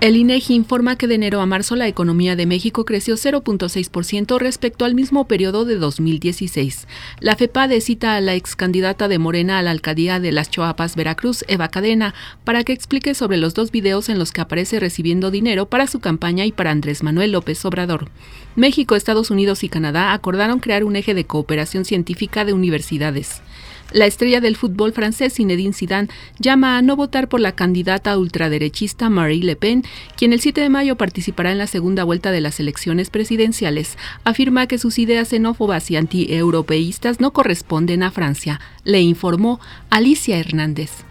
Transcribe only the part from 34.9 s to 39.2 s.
ideas xenófobas y antieuropeístas no corresponden a Francia, le